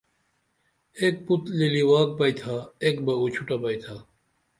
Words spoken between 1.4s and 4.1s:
للیواک بیئتھا ایک بہ اوچھوٹہ بیئتھا